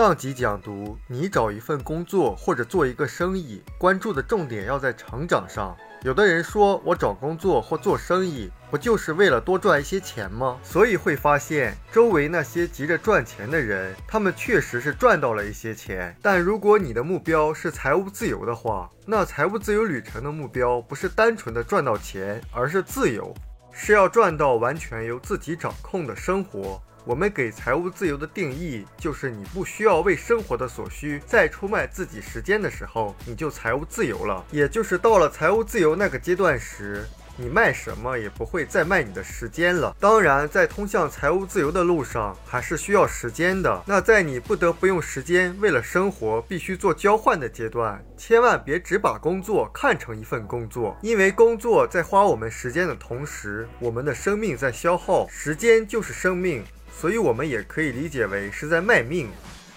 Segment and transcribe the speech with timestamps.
[0.00, 5.76] 上集讲读，你找一份工作或者做一个生意，关注的重点要在成长上。
[6.00, 10.58] 有的人说，我找工作或做生意，不就是为了多赚一些钱吗？
[10.62, 16.16] 所以会发现，周围那些急着赚钱的人，他们确实是赚到了一些钱。
[16.22, 23.34] 但如果你的目标是财务自由的话，那财务自由旅程的目标不是单纯的赚到钱，而是自由，
[23.70, 26.80] 是要赚到完全由自己掌控的生活。
[27.04, 34.44] 我们给财务自由的定义，就是你不需要为生活的所需再出卖自己时间的时候，你就财务自由了。
[34.50, 37.06] 也就是到了财务自由那个阶段时。
[37.36, 39.96] 你卖什么也不会再卖你的时间了。
[39.98, 43.82] 当然，在通向财务自由的路上，还是需要时间的。
[43.86, 55.26] 那在你不得不用时间为了生活必须做交换的阶段，千万别只把工作看成一份工作，因为工作在花我们时间的同时，我们的生命在消耗。
[55.30, 56.62] 时间就是生命，
[57.00, 59.30] 所以我们也可以理解为是在卖命。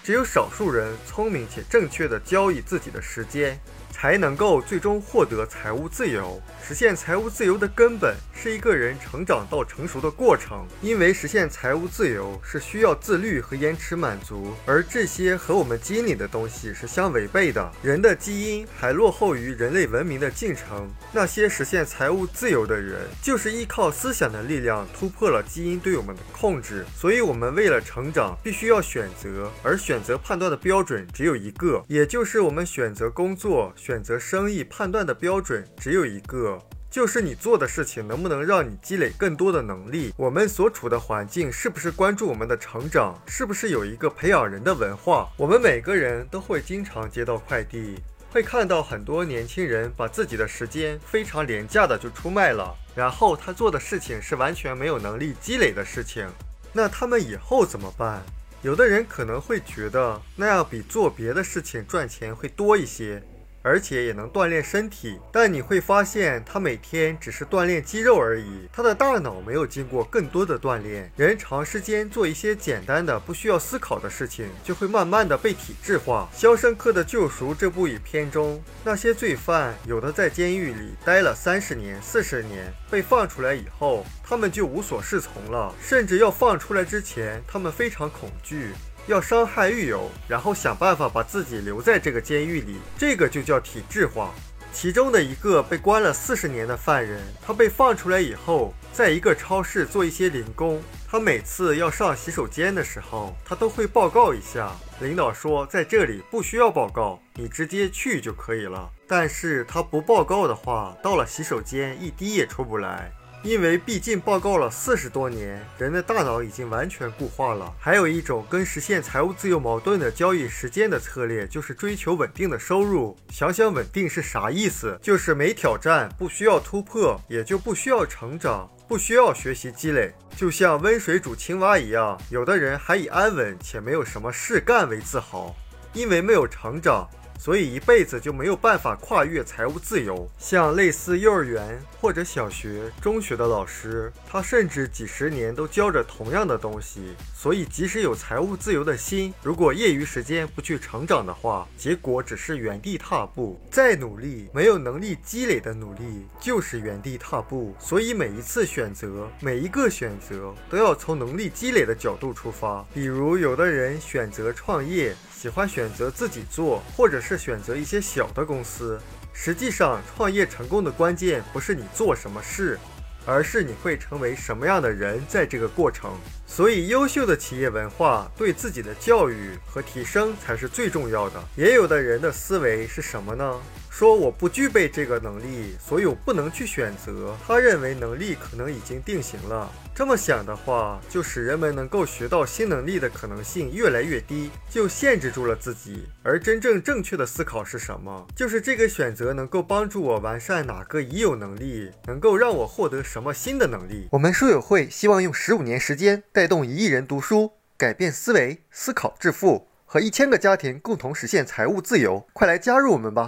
[0.04, 3.58] 只有少数人聪明且正确的交易自己的时间。
[4.04, 6.38] 才能够最终获得财务自由。
[6.62, 17.72] 实现财务自由的根本是一个人成长到成熟的过程，因为实现财务自由是需要自律和延迟满足，而这些和我们基因里的东西是相违背的。
[17.82, 20.86] 人的基因还落后于人类文明的进程。
[21.14, 26.86] 那些实现财务自由的人，就是依靠思想的力量突破了基因对我们的控制。
[26.94, 33.93] 所以，我们为了成长，必须要选择，而选择判断的标准只有一个，也就是我们选择工作选。
[33.94, 40.12] 选择生意判断的标准只有一个，就是你做的事情能不能让你积累更多的能力。
[40.18, 43.16] 我们所处的环境是不是关注我们的成长？
[43.28, 45.30] 是不是有一个培养人的文化？
[45.38, 48.00] 我们每个人都会经常接到快递，
[48.32, 56.28] 会看到很多年轻人把自己的时间非常廉价的就出卖了，然后他做的事情是完全没有能力积累的事情。
[56.74, 58.24] 那他们以后怎么办？
[58.64, 63.22] 有的人可能会觉得那样比做别的事情赚钱会多一些。
[63.64, 71.12] 而且也能锻炼身体，但你会发现他每天只是锻炼肌肉而已，他的大脑没有经过更多的锻炼。
[71.16, 76.30] 人长时间做一些简单的、不需要思考的事情，就会慢慢的被体制化。
[76.40, 88.74] 《肖申克的救赎》这部影片中，那些罪犯有的在监狱里待了三十年、四十年，被放出来以后，他们就无所适从了，甚至要放出来之前，他们非常恐惧。
[89.08, 94.34] 要伤害狱友，然后想办法把自己留在这个监狱里，这个就叫体制化。
[94.72, 100.82] 其中的一个被关了四十年的犯人，他被放出来以后，在一个超市做一些零工。
[101.08, 104.72] 他每次要上洗手间的时候，他都会报告一下。
[105.00, 108.90] 领导说，在这里不需要报告，你直接去就可以了。
[109.08, 113.12] 但是他不报告的话，到了洗手间一滴也出不来。
[113.44, 117.70] 因为毕竟报告了四十多年，人的大脑已经完全固化了。
[117.78, 123.18] 还有一种跟实现财务自由矛盾的交易时间的策略，就是追求稳定的收入。
[123.30, 124.98] 想想稳定是啥意思？
[125.02, 132.18] 就是没挑战，不需要突破，也就不需要成长，不需要学习积累，就像温水煮青蛙一样。
[132.30, 135.54] 有的人还以安稳且没有什么事干为自豪，
[135.92, 137.10] 因为没有成长。
[137.40, 140.30] 所以一辈子就没有办法跨越财务自由。
[140.38, 147.16] 像类似幼儿园或者小学、中学的老师，他甚至几十年都教着同样的东西。
[147.36, 153.60] 所以即使有财务自由的心，如果业余时间不去成长的话，结果只是原地踏步。
[153.70, 157.76] 再努力，没有能力积累的努力就是原地踏步。
[157.80, 162.86] 所以每一次选择，每一个选择都要从能力积累的角度出发。
[162.94, 165.14] 比如，有的人选择创业。
[165.44, 168.98] 喜欢选择自己做，或者是选择一些小的公司。
[169.34, 172.80] 实际上，创业成功的关键不是你做什么事，
[173.26, 176.14] 而是你会成为什么样的人在这个过程。
[176.48, 181.44] 所以，优秀的企业文化对自己的教育和提升才是最重要的。
[181.58, 183.60] 也有的人的思维是什么呢？
[183.96, 187.38] 说我不具备这个能力，所以我不能去选择。
[187.46, 189.72] 他认为能力可能已经定型了。
[189.94, 196.08] 这么想的话，就使人们能够学到新能力的可能性越来越低，就限制住了自己。
[196.24, 198.26] 而真正正确的思考是什么？
[198.36, 204.08] 就是这个选择能够帮助我完善哪个已有能力，能够让我获得什么新的能力。
[204.14, 212.26] 我们书友会希望用十五年时间带动一亿人读书，改变思维，思考致富，和一千个家庭共同实现财务自由。
[212.34, 213.22] 快来加入我们吧！